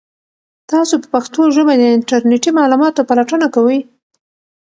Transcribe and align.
تاسو 0.71 0.93
په 1.01 1.07
پښتو 1.13 1.41
ژبه 1.55 1.73
د 1.77 1.83
انټرنیټي 1.97 2.51
معلوماتو 2.57 3.07
پلټنه 3.09 3.47
کوئ؟ 3.55 3.79